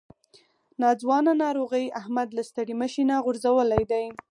ناځوانه 0.81 1.33
ناروغۍ 1.43 1.85
احمد 1.99 2.27
له 2.37 2.43
ستړي 2.49 2.73
مشي 2.81 3.03
نه 3.11 3.15
غورځولی 3.25 3.83
دی. 3.91 4.05